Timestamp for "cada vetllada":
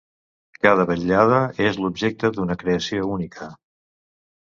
0.65-1.41